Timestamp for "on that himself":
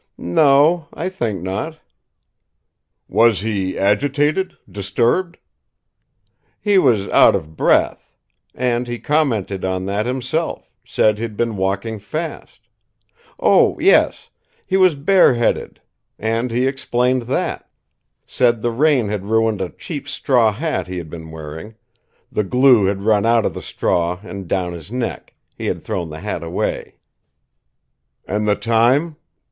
9.63-10.71